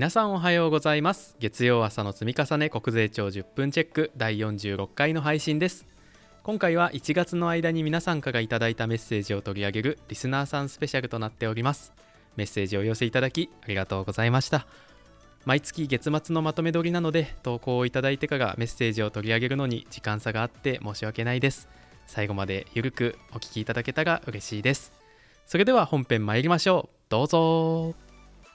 [0.00, 1.36] 皆さんおはようございます。
[1.40, 5.84] 月曜朝の積み重ね国税庁10分チェック第46回の配信です。
[6.42, 11.92] 今回は1月の間に皆さんからいただいたメッセージを取り上げるリスナーさんスペシャルとなっております。
[12.34, 14.66] メッセージをお寄せいただきありがとうございました。
[15.44, 21.68] 毎月月末のまとめ撮りなので投稿をいただいてからメッセージを取り上げるのに時間差があって申し訳ないです。
[22.06, 24.92] 最後までゆるくお聞きいただけたら嬉しいです。
[25.44, 26.96] それでは本編参りましょう。
[27.10, 28.09] どうぞ。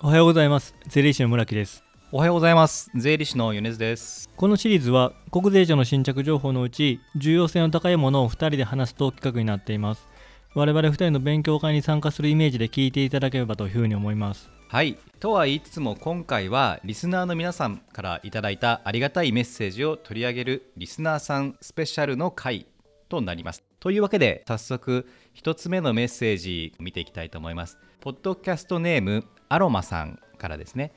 [0.05, 0.75] おはようございます。
[0.85, 1.83] 税理士の村木です。
[2.11, 2.91] おはようございます。
[2.93, 4.29] 税理士の米津です。
[4.35, 10.07] このシリーズは国税庁の新着情報のうち重要性の高いものを2人で話すと企画になっています。
[10.53, 14.47] 我々2人の勉強会に参加するイメージで聞いていただければというふうに思います。
[14.67, 14.95] はい。
[15.19, 22.67] とは言いつつも今回はリスナーの皆さんからいただいたありがたいメッセージを取り上げるリスナーさんスペシャルの回
[23.09, 27.77] となりますというわけで早速1つ目のメッセージ見ていきたいと思います。
[28.02, 30.91] ポッドキャストネームアロマさんからですね。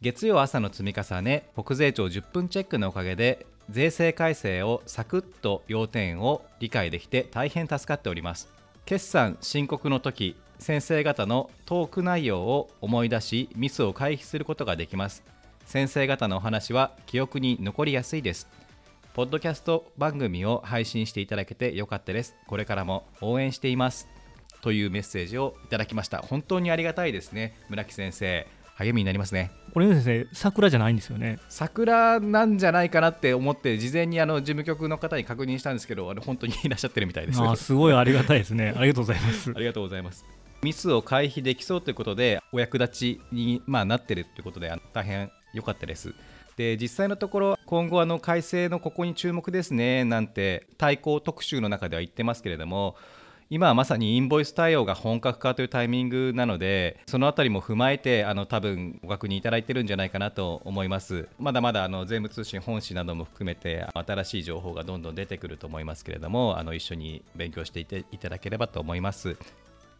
[0.00, 8.48] 月曜朝の積み重ね国税庁10分チェックのおかげで税制改正をサクッと要点を理解できて大変助かっております。
[8.86, 15.22] 決算申告の時先生方のトーク内容を思い出しミスを回避することができます。
[15.64, 18.48] 先生方のお話は記憶に残りやすいです。
[19.16, 22.36] ポッドキャスト番組を配信していただけてよかったです。
[22.46, 24.10] これからも応援しています。
[24.60, 26.18] というメッセージをいただきました。
[26.18, 27.56] 本当にありがたいですね。
[27.70, 28.46] 村木先生。
[28.74, 29.52] 励みになりますね。
[29.72, 31.38] これ先生桜じゃないんですよね。
[31.48, 37.40] 桜なんじゃないかなって思って事前にあの事務局の方に確認したんですけどあれ本当にいらっしゃってるみたいです。
[37.40, 38.74] あすごいありがたいですね。
[38.76, 39.50] ありがとうございます。
[39.56, 40.26] ありがとうございます。
[40.62, 46.14] ミスを回避できそうということでお役立ちに、まあ、なってるということで大変良かったです
[46.56, 52.96] で実際のところ今後あの改正のここに注目ですねなんて対抗特集の中では言ってますけれども
[53.48, 61.28] 今はまさにインボイス対応が本格化というタイミングなのでそのあたりも踏まえてあの多分ご確認いただいてるんじゃないかなと思います。
[61.38, 69.36] まだまだあの税務通信本誌なども含めて新しい情報がどんどん出てくると思いますけれどもあの一緒に勉強していていただければと思います。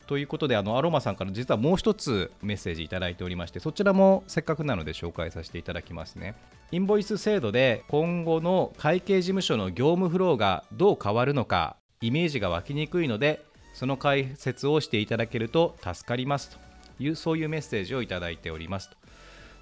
[0.06, 6.34] ということであのアロマさんから実はもう1つメッセージいただいておりましてそちらもせっかくなので紹介させていただきますね。
[6.70, 16.58] インボイス制度で今後の会計事務所の業務フローがどう変わるのかイメージが湧きにくいのでその解説をしていただけると助かりますと
[16.98, 18.96] いうそういうメッセージをいただいておりますと。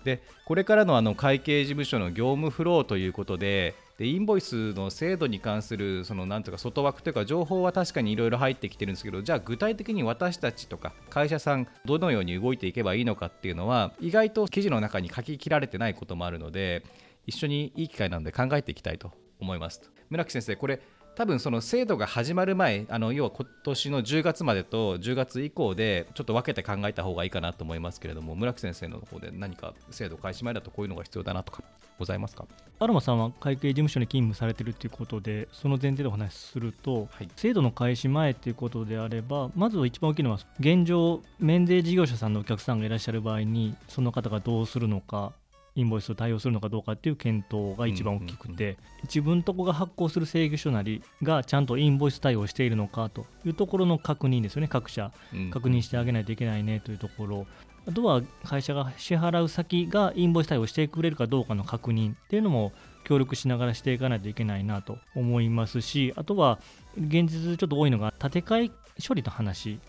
[0.05, 16.83] でこれからのあの会計事務所の業務フローということででインボイスの制度に関するそのなんとか外枠というか情報は確かにいろいろ入ってきてるんですけどじゃあ具体的に私たちとか会社さんどのように動いていけばいいのかっていうのは意外と記事の中に書き切られてないこともあるので
[17.27, 20.81] 一緒にいい機会なので考えていきたいと思います村木先生これ
[21.17, 31.63] 多分その制度が始まる前あの要は今年の10月までと10月以降でちょっと分けて考えた方がいいかなと思いますけれども村木先生の方で何か制度開始前だとこういうのが必要だなとか
[31.99, 32.47] ございますか？
[32.81, 45.33] アロマさんは会計事務所に勤務されているということでその前提でお話しすると、はい、制度の開始前ということであればまず一番大きいのは現状免税事業者さんのお客さんがいらっしゃる場合にその方がどうするのか
[45.77, 55.11] インボイスを対応するのかどうかっていう検討が一番大きくて、自分とこが発行する請求書なりがちゃんとインボイス対応しているのかというところの確認ですよね、各社、
[55.51, 57.47] 確認してあげないといけないねというところ、
[57.87, 62.73] あとは会社が支払う先がインボイス対応してくれるかどうかの確認っていうのも
[63.05, 66.59] 協力しながらしていかないといけないなと思いますし、あとは
[66.97, 68.71] 現実ちょっと多いのが建て替え
[69.07, 69.81] 処理の話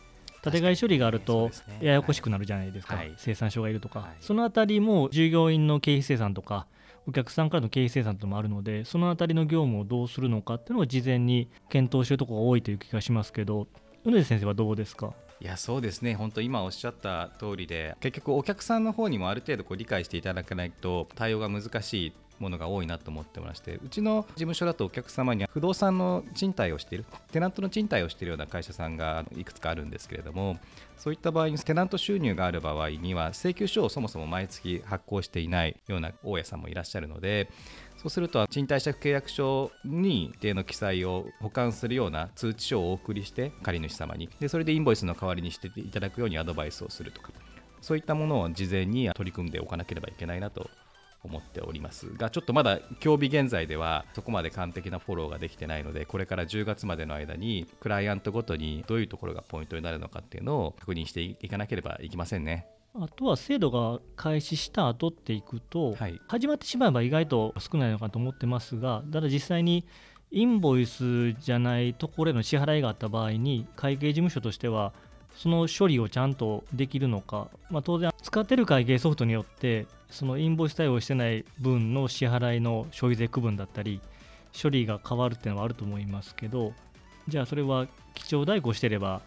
[0.45, 1.51] 建て替え処理があると
[1.81, 6.67] ややこしくなるじゃないですか、はい、生産所がいるとか、はい、そのあたりも従業員の経費生産とか
[7.07, 13.67] お客さんからの経費生産ともあるのでそのあたりの業務をどうするのかっていうのを事前に検討しているところが多いという気がしますけど
[14.03, 15.13] 米津先生はどうですか？
[15.41, 16.15] いやそうですね。
[16.15, 30.57] 本当今おっしゃった通りで結局お客さんの方にもある程度こう理解していただかないと対応が難しいものが多いなと思ってましてうちの事務所だとお客様には不動産の賃貸をしているテナントの賃貸をしているような会社さんがいくつかあるんですけれども
[30.97, 37.49] そういった場合にテナント収入がある場合には請求書をそもそも毎月発行していないような大家さんもいらっしゃるので
[37.97, 44.29] そうすると賃貸借契約書に一定の記載を保管するような通知書をお送りして借主様に。
[44.39, 47.31] でそれでインボイスの代わりにしていただくようにアドバイスをするとか
[47.81, 50.69] そういったものを事前に取り組んでおかなければいけないなと
[51.25, 62.67] 思っておりますがちょっとまだ今日日現在ではそこまで完璧なフォローができてないのでこれから10月までの間にクライアントごとにどういうところがポイントになるのかっていうのを確認していかなければいけませんね。
[62.97, 69.85] あとは制度が開始した後っていくと、はい、始まってしまえば意外と少ないのかと思ってますがただ実際に
[70.31, 74.93] インボイスじゃないところへの支払いがあった場合に会計事務所としては
[75.35, 84.01] その処理をちゃんとできるのか、まあ、当然使ってる会計ソフトによってそのインボイス対応してない分の支払いの消費税区分だったり
[84.59, 86.73] 処理が変わるっていうのはあると思いますけど
[87.27, 89.21] じゃあそれは記帳代行してれば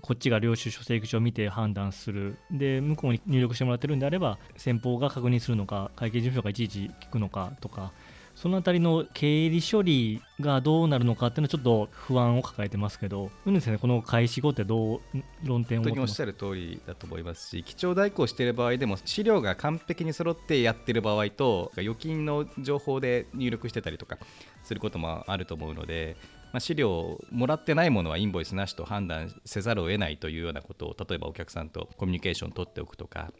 [0.00, 2.38] こっちが領収書請求書を見て判断する。
[2.50, 7.92] で向こうに入力してもらってるんであれば先方が確認するのか会計事務所がいちいち聞くのかとか
[8.34, 15.00] そのあたりの経理処理がどうなるのかっていうのはちょっと不安を抱えてますけど、うんですね、この開始後ってどう
[15.44, 24.18] 論点を本当におっしゃる通りだと思いますし、基調代行している場合でも、資料が完璧に揃ってやってる場合と、預金の情報で入力してたりとか
[24.64, 26.16] することもあると思うので、
[26.52, 33.32] まあ、資料をもらってないものはインボイスなしと判断せざるを得ないというようなことを例えばお客さんとコミュニケーションを取っておくとか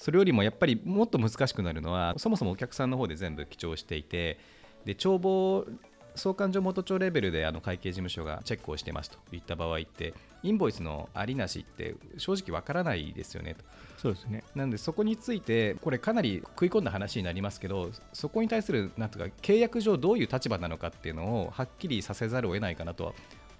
[0.00, 4.38] それよりもやっぱりもっと難しくなるのはそもそもお客さんの方で全部記帳していて
[4.86, 5.66] で帳簿
[6.14, 13.62] 総勘定元帳レベルであの会計事務所がチェックをしてますといった場合ってインボイスのありなしって正直わからないですよねと。
[13.98, 23.12] そうですねなんでそこについてこれかなり食い込んだ話になりますけどそこに対するなんとか契約上どういう立場なのかっていうのをはっきりさせざるを得ないかなとは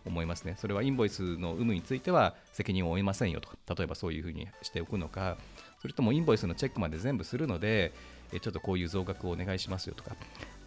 [0.07, 0.57] 思いますね。
[0.59, 5.37] それはインボイスの有無については責任を負いませんよと例えばそういうふうにしておくのか
[5.81, 7.93] それともインボイスのチェックまで全部するので
[8.41, 10.15] ちょっとこういう増額をお願いしますよとか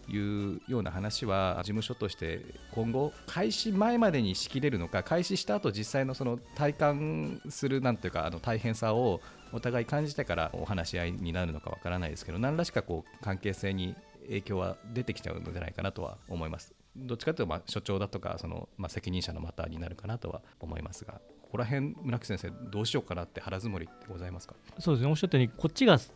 [0.08, 9.20] いうような話は事務所として今後開始前までにしきれるのか開始した後実際のその体感するなんていうかあの大変さを
[9.52, 13.94] お互い感じてからお話し合いになるのかわからないですけど何らしかこう関係性に
[14.26, 16.74] 影響は出てきちゃうのではないかなとは思います。
[16.96, 24.54] どっちかというと所長だとかそのま責任者のマターになるかなとは思いますがここら辺村木先生どうしようかなって腹積もりってございますか？
[24.80, 25.10] そうですね。
[25.10, 26.10] おっしゃったようにこっちがす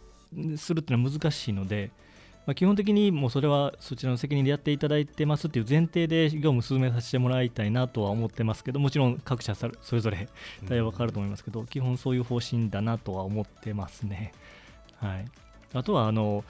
[0.75, 1.91] るっていうのは難しいので
[2.47, 10.31] まあ、基本的にもうそれはそちらの責任でやっていただいてますっていう前提で業務進めさせてもらいたいなとは思ってますけどもちろん各社それぞれ
[10.67, 14.33] 対応分かると思いますけど、うん、基本そういう方針だなとは思ってますね。
[14.97, 15.27] はい、
[15.75, 16.43] あとはあの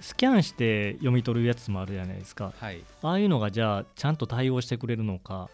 [0.00, 5.50] スキャンして読み取るやつもあるじゃないですか、はい、ああいうのがじゃあちゃんと対応してくれるのか、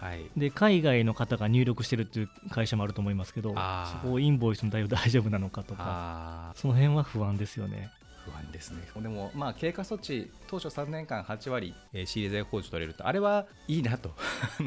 [0.00, 7.90] はい、で海外の方が入力してるっていう会社もあると思いますけどそこをインボイスの対応大丈夫なのかとかその辺は不安ですよね。
[8.26, 8.82] 不安ですね。
[9.00, 14.10] でもまあ経過措置当初3年間8割、えー、仕入れ税控除取れるとあれはいいなと。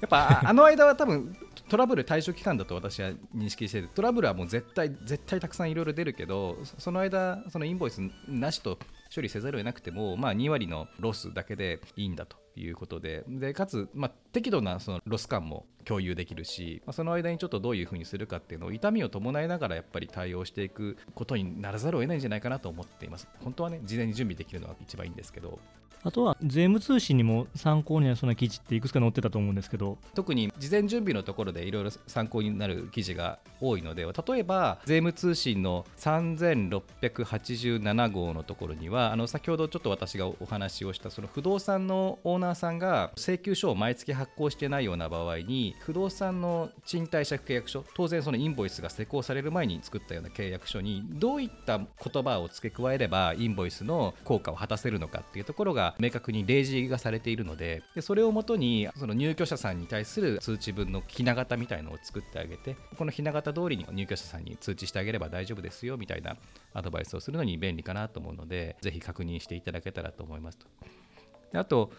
[0.00, 1.36] やっぱあの間は多分
[1.68, 8.78] トラブル対処期間だと私は認識しててトラブルはもう絶対絶対たくさんいろいろ出るけどその間そのインボイスなしと
[9.14, 13.24] 処理せざるを得なくても、まあ、2割のロスだけでいいんだということで。
[13.28, 23.28] でかつ、まあ、適度なそのロス感も共有できるし、まあ、その間にちょっとどういうふうにするかっていうのを痛みを伴いながらやっぱり対応していくことにならざるを得ないんじゃないかなと思っています。
[23.40, 25.58] 本当はね事前に準備できるのが一番いいんですけど。
[26.04, 29.98] あとは税務通信にも参考になるそうな記事っていくつか載ってたと思うんですけど。
[30.14, 66.36] 特に事前準備のところでいろいろ参考になる記事が多いので例えば税務通信の3687号のところにはあの先ほどちょっと私がお話をしたその不動産のオーナーさんが請求書を毎月発行してないような場合に不動産の賃貸借契約書当然そのインボイスが施行される前に作ったような契約書にどういった言葉を付け加えればインボイスの効果を果たせるのかっていうところが明確に例示がされているのででそれをもとにその入居者さんに対する通知文のひな形みたいのを作ってあげてこのひな形通りに入居者さんに通知してあげれば大丈夫ですよみたいな
[66.74, 70.66] アドバイスをするのに便利かなと思うのでぜひ確認していただけたらと思いますと。
[71.52, 71.90] であと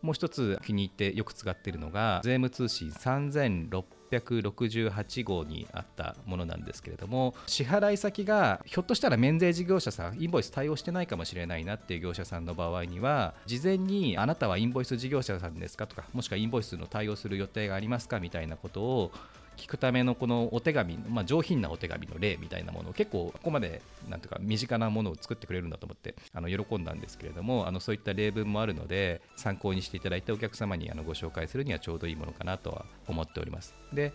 [0.00, 3.84] もう一つ気に入ってよく使っているのが税務通信3600
[4.18, 19.12] 668号にあったものなんですけれども支払い先がひょっとしたら免税事業者さんインボイス対応してないかもしれないなっていう業者さんの場合には事前にあなたはインボイス事業者さんですかとかもしくはインボイスの対応する予定がありますかみたいなことを
[19.56, 33.74] 聞くためのこのお手紙、まあ、上品なお手紙の例みたいなものを結構ここまでなんていうか身近なものを作ってくれるんだと思ってあの喜んだんですけれどもあのそういった例文もあるので参考にしていただいてお客様にあのご紹介するにはちょうどいいものかなとは思っております。
[33.92, 34.12] で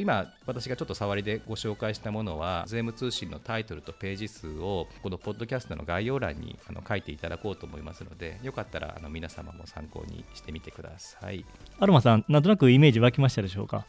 [0.00, 11.46] 今私がちょっと触りでご紹介したものは税務通信のタイトルとページ数をこのポッドキャストの概要欄にあの書いていただこうと思いますのでよかったらあの皆様も参考にしてみてください。
[11.78, 13.86] アルマさんなんとなくイメージ湧きましたでしょうか？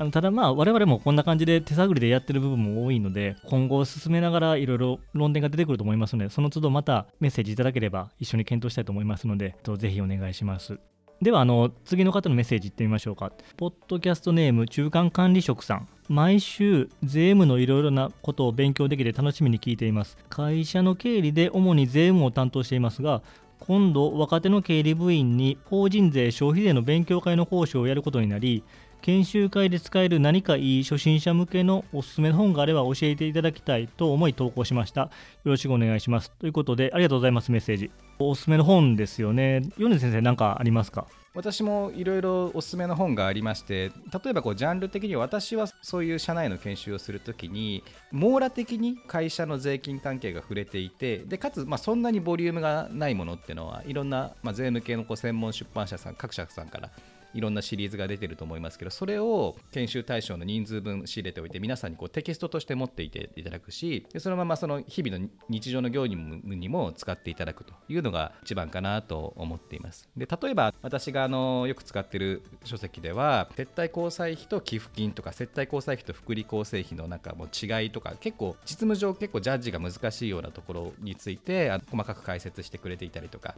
[0.00, 10.78] あのただまあ我々もこんな感じで手探りでやってる部分も多いので今後進めながらいろいろ論点が出てくると思いますのでその都度またメッセージいただければ一緒に検討したいと思いますのでぜひお願いします。
[11.20, 13.30] ではあの次の方のメッセージいってみましょうか。
[13.58, 15.88] ポッドキャストネーム中間管理職さん。
[16.08, 20.16] 毎週税務のいろいろなことを勉強できて楽しみに聞いています。
[20.30, 23.20] 会社の経理で主に税務を担当していますが
[23.58, 28.64] 今度若手の経理部員に法人税消費税の勉強会の講師をやることになり
[29.00, 35.02] 研修会で使える何かいい初心者向けのおすすめの本があれば教えていただきたいと思い投稿しました。
[35.02, 35.10] よ
[35.44, 36.30] ろしくお願いします。
[36.32, 37.90] ということで、ありがとうございます、メッセージ。
[38.18, 39.62] おすすめの本ですよね。
[39.78, 41.06] 米津先生、何かありますか？
[41.32, 43.92] 私もいろいろおすすめの本がありまして
[44.24, 56.90] 例えばこうジャンル的に私はそういう社内の研修をするときに網羅的に会社の税金関係が触れていてでかつまあそんなにボリュームがないものっていうのはいろんなまあ税務系のこう専門出版社さん各社さんから
[57.34, 70.08] いろんなシリーズが出てると思いますけどそれを研修対象の人数分仕入れておいて皆さんにこうテキストとして持っていていただくしでそのままその日々の日常の業務にも使っていただくというのが一番かなと思っています。
[70.16, 83.54] で例えば私があのよく使ってる書籍では撤退交際費と寄付金とか接待交際費と福利厚生費のなんかもう違いとか結構実務上結構ジャッジが難しいようなところについて細かく解説してくれていたりとか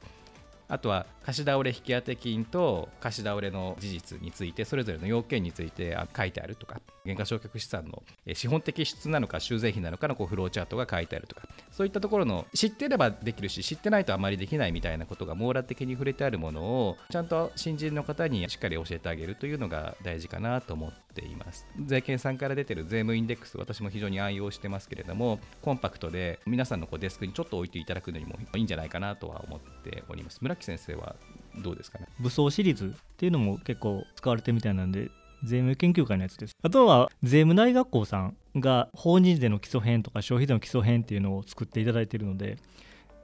[0.69, 8.03] あとは貸し倒れ引当金と貸し倒れの事実についてそれぞれの要件について書いてあるとか減価償却資産の
[8.35, 21.67] 資本的支出なのか修税費なのかのこうフローチャートが書いてあるとかそういったところの知ってればできるし知ってないとあまりできないみたいなことが網羅的に触れてあるものをちゃんと新人の方にしっかり教えてあげるというのが大事かなと思っています。
[21.85, 30.39] 税券さんから出てる税務インデックス私も非常に愛用してますけれどもコンパクトで皆さんのこうデスクにちょっと置いていただくのにもいいんじゃないかなとは思っております。
[30.41, 31.17] 村木先生は
[31.59, 32.07] どうですかね？
[32.21, 35.11] 武装シリーズっていうのも結構使われてるみたいなんで
[35.45, 36.57] 税務研究会のやつです。
[36.63, 42.59] あとは税務大学校さんが法人税の基礎編とか消費税の基礎編っていうのを作っていただいているので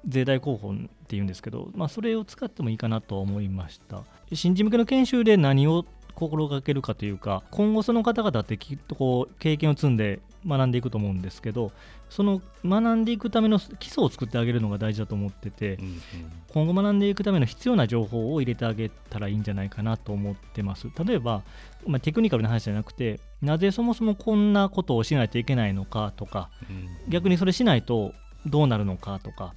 [0.07, 0.77] 税大広報っ
[1.07, 4.03] ていうんですけど、まあ、それを使ってもいいかなと思いました。
[4.33, 11.73] 新人向けの研修で何を心がけるかというか今後その方々ってきっとこう経験を積んで学んでいくと思うんですけど
[12.11, 16.01] その学んでいくための基礎を作ってあげるのが大事だと思ってて、うんうん、
[16.49, 20.89] 今後学んでいくための必要な情報を入れてあげたらいいんじゃないかなと思ってます。
[21.05, 21.43] 例えば、
[21.87, 26.77] まあ、テクニカルな話じゃなくてなぜそもそもこんなことをしないといけないのかとか、うん。
[26.77, 28.15] うん、逆にそれしないと
[28.47, 29.55] どうなるのかとか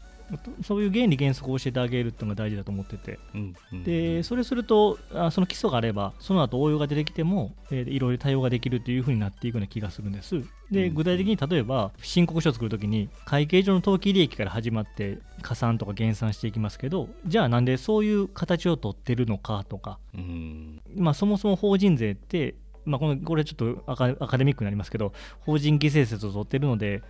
[0.63, 10.43] そういう原理原則を教えてあげるっていうのが大事だと思ってて、うんうん、でそれするとあその基礎があればその後応用が出てきても、えー、いろいろ対応ができるというふうになっていくような気がするんです。
[10.71, 27.03] で具体的に例えば申告書を作るときに会計上の登記利益から始まって加算とか減算していきますけどじゃあなんでそういう形を取ってるのかとか、うん、まあ、そもそも法人税ってまあ、このこれちょっとアカデミックになりますけど法人犠牲説を取ってるので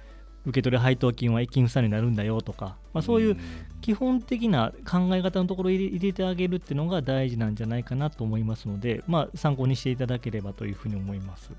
[0.45, 3.37] 受け取り配当金は一金負債になるんだよとか、まあ、そういう
[3.81, 11.51] 基本的な考え方のところを入れてあげるっていうのが大事なんじゃないかなと思いますので、まあ、参考にしていただければというふうに思います。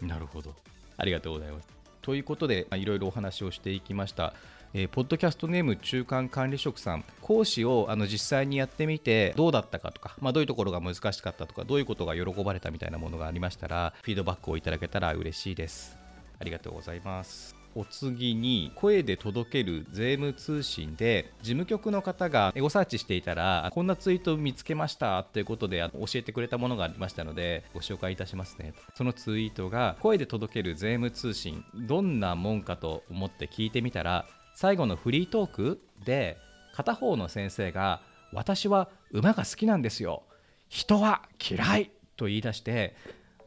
[0.00, 0.54] なるほど
[0.96, 1.68] ありがとうございます。
[2.02, 4.32] ということで、いろいろお話をしていきました。
[4.74, 15.96] えー、ポッドキャストネーム中間管理職さん講師をあの実際にやってみてどうだったかとか、まあ、どういうところが難しかったとかどういうことが喜ばれたみたいなものがありましたらフィードバックをいただけたら嬉しいです
[16.38, 28.74] ありがとうございますお次に声で届ける税務通信で事務局の方がエゴサーチしていたらこんなツイート見つけましたということで教えてくれたものがありましたのでご紹介いたしますね。
[28.94, 36.36] そのツイートが声で届ける税務通信どんなもんかと思って聞いてみたら最後のフリートークで
[36.74, 38.00] 片方の先生が
[38.32, 40.22] 私は馬が好きなんですよ。
[40.68, 41.90] 人は嫌い!
[42.16, 42.96] と言い出して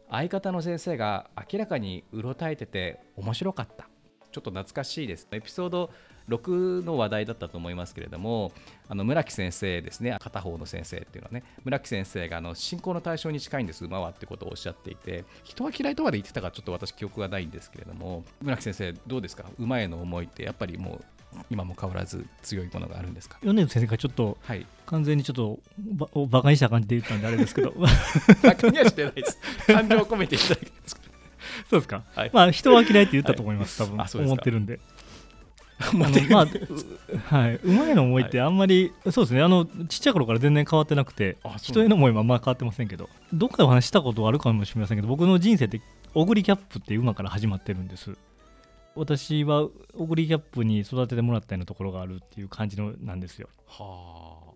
[0.09, 3.90] 相方の先生が明らかにうろたえてて面白かった。
[4.31, 5.27] ちょっと懐かしいです。
[5.31, 5.91] エピソード
[6.29, 8.51] 6の話題だったと思いますけれども
[8.88, 10.15] あの村木先生ですね。
[10.19, 11.43] 片方の先生っていうのはね。
[11.63, 13.83] 村木先生があの信仰の対象に近いんです。
[13.85, 19.45] 馬はってことをおっしゃっていて人は嫌いとまで言ってたかちょっと私記憶がないんですけれども村木先生どうですか？
[19.57, 21.05] 馬への思いってやっぱりもう
[21.50, 23.38] 今も変わらず強いものがあるんですか？
[23.41, 27.73] 米津先生がちょっと、はい、完全にちょっとばバカにした感じで言ったんであれですけど。
[28.43, 29.38] バカにはしてないです。
[29.65, 31.00] 感情を込めていただきます
[31.71, 34.25] そうですか、はい、まあ人は嫌いって言ったと思います、 はい、多分。
[34.25, 34.81] 思ってるんで。
[35.79, 35.99] あ の
[36.29, 36.45] まあ、
[37.33, 39.41] はい、馬への思いってあんまり、はい、そうですね。
[39.41, 45.81] あのちっちゃい頃から全然変わってなくて人への思いもあんまり変わってませんけどどっかでお話したことあるかもしれませんけど僕の人生って
[46.13, 48.15] オグリキャップっていう馬から始まってるんです。
[48.93, 53.47] 私はオグリキャップに育ててもらったようなところがあるっていう感じのなんですよ。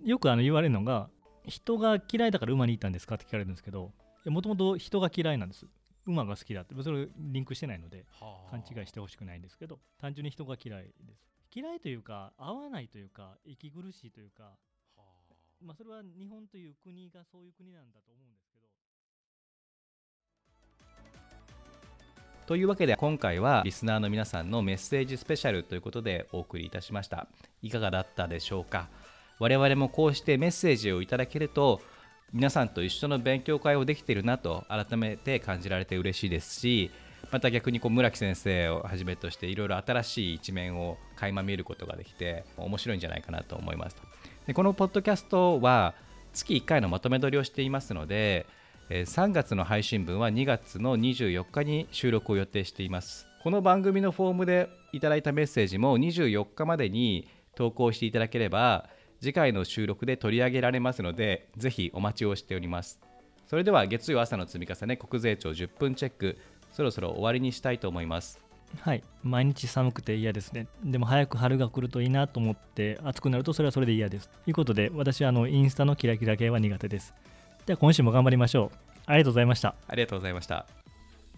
[0.03, 1.07] よくあの言われるのが
[1.47, 3.91] 人が嫌いだから馬に行ったんですかって聞かれるんですけど
[4.25, 5.65] もともと人が嫌いなんです
[6.05, 8.05] 馬が好きだってそれリンクしてないので
[8.49, 11.27] 勘違いしてほしくないんですけど単純に人が嫌いです。
[11.53, 14.51] 嫌いというか合わないというか息苦しいというか
[15.63, 18.65] まあそれは日本という国がそういう国なんだと思うんですけど。
[22.45, 27.27] というわけで今回はリスナーの皆さんのメッセージスペシャルということでお送りいたしました。
[27.63, 28.89] いかがだったでしょうか？
[29.39, 31.81] 我々もこうしてメッセージをいただけると
[32.33, 36.91] 皆さんと一緒の勉強会をできているなと改めて感じられて嬉しいですし
[37.31, 43.97] また逆にこう村木先生をはじめとしていろいろ新しい一面を垣間見ることができて面白いんじゃないかなと思います
[44.45, 45.95] でこのポッドキャストは
[46.33, 48.45] 月1回のまとめ撮りをしていますので
[48.89, 53.27] 3月の配信分は2月の24日に収録を予定しています。
[53.41, 58.89] この番組のフォームでいただいたメッセージも24日までに投稿していただければ
[59.25, 62.99] 次回の収録で取り上げられますのでぜひお待ちをしております。
[63.47, 66.37] それでは月曜朝の積み重ね国税庁10分チェック
[66.71, 68.39] そろそろ終わりにしたいと思います。
[68.81, 69.03] はい。
[69.23, 70.67] 毎日寒くて嫌ですね。
[70.83, 74.29] でも早く春が来るといいなと思って暑くなるとそれはそれで嫌です。
[74.29, 77.15] ということで私はあのインスタのキラキラ系は苦手です。
[77.65, 78.77] では今週も頑張りましょう。
[79.07, 79.73] ありがとうございました。
[79.87, 80.67] ありがとうございました。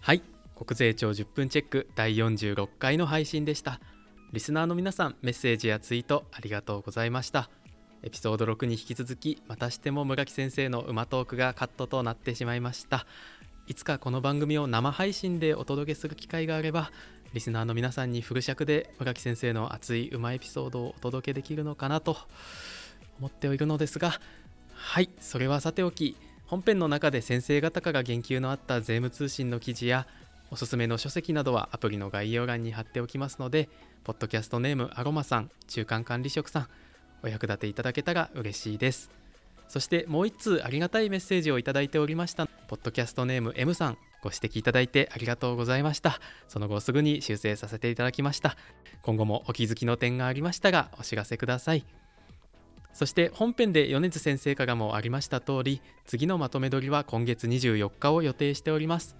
[0.02, 0.20] はい。
[0.54, 3.80] 国税庁10分チェック第46回の配信でした。
[4.30, 7.48] リスナーの皆さんメッセージやツイートありがとうございました
[8.02, 13.06] エピソード6に引き続きまたしても村木先生の馬トークがカットとなってしまいました。
[13.68, 16.90] いつかこの番組を生配信でお届けする機会があれば
[17.34, 22.16] リスナーの皆さんにフル尺で村木先生の熱い馬エピソードをお届けできるのかなと
[23.18, 24.18] 思っているのですが
[24.74, 30.06] はいそれはさておき本編の中で先生方から言及のあった税務通信の記事や
[30.50, 33.68] おすすめの書籍などはアプリの概要欄に貼っておきますので
[34.02, 36.68] ポッドキャストネームアロマさん中間管理職さん
[37.22, 39.10] お役立ていただけたら嬉しいです。
[39.68, 42.46] そしてもう1通ありがたいメッセージをいただいておりました。
[42.46, 43.98] ポッドキャストネーム M さん。
[44.20, 46.20] ご指摘いただいてありがとうございました。
[46.48, 48.56] その後すぐに修正させていただきました。
[49.02, 51.84] 今後もお気づきの点がありましたがお知らせください。
[52.92, 59.16] そして本編で米津先生からもありました通り次のまとめ撮りは今月24日を予定しております。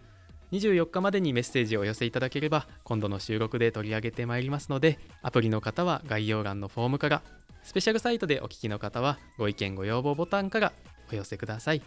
[0.50, 7.22] 24日までにメッセージをお寄せいただければ今度の収録で取り上げてまいりますのでアプリの方は概要欄のフォームから
[7.68, 10.72] スペシャルサイトでお聞きの方はご意見ご要望ボタンから
[11.12, 11.82] お寄せください。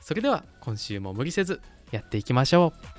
[0.00, 2.95] それでは今週も無理せずやっていきましょう。